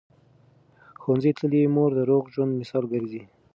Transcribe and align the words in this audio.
ښوونځې 1.01 1.31
تللې 1.37 1.63
مور 1.75 1.91
د 1.95 1.99
روغ 2.09 2.23
ژوند 2.33 2.51
مثال 2.61 2.83
ګرځي. 2.93 3.23